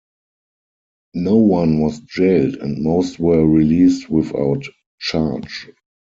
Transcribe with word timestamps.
No 1.13 1.35
one 1.35 1.79
was 1.79 1.99
jailed 1.99 2.55
and 2.55 2.83
most 2.83 3.19
were 3.19 3.45
released 3.45 4.09
without 4.09 4.65
charge. 4.97 5.69